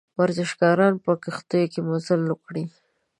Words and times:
ورزشکاران 0.19 0.93
به 0.95 1.01
په 1.05 1.13
کښتیو 1.23 1.71
کې 1.73 1.79
مزل 1.89 2.21
وکړي. 2.27 2.63